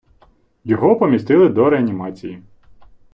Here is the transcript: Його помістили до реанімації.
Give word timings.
Його 0.63 0.95
помістили 0.95 1.49
до 1.49 1.69
реанімації. 1.69 2.43